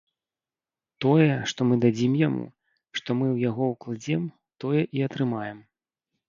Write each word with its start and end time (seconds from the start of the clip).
Тое, 1.03 1.27
што 1.51 1.67
мы 1.71 1.75
дадзім 1.83 2.13
яму, 2.27 2.45
што 3.01 3.09
мы 3.19 3.27
ў 3.35 3.47
яго 3.49 3.69
ўкладзем, 3.75 4.23
тое 4.65 4.81
і 4.99 5.05
атрымаем. 5.11 5.63